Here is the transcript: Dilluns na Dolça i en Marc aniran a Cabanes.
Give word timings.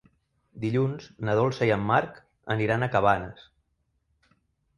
Dilluns 0.61 1.09
na 1.29 1.35
Dolça 1.39 1.67
i 1.71 1.73
en 1.75 1.83
Marc 1.91 2.17
aniran 2.57 2.87
a 2.87 2.89
Cabanes. 2.97 3.45